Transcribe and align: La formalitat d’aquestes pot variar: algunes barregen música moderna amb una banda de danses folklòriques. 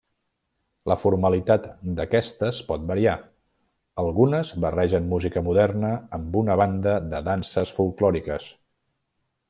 La 0.91 0.95
formalitat 1.01 1.67
d’aquestes 1.99 2.61
pot 2.69 2.87
variar: 2.93 3.13
algunes 4.05 4.53
barregen 4.65 5.13
música 5.13 5.45
moderna 5.49 5.93
amb 6.19 6.41
una 6.45 6.57
banda 6.65 6.99
de 7.13 7.25
danses 7.33 7.79
folklòriques. 7.79 8.51